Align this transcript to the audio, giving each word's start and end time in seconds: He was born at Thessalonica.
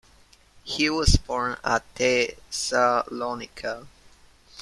He 0.63 0.89
was 0.89 1.15
born 1.15 1.57
at 1.63 1.83
Thessalonica. 1.93 3.85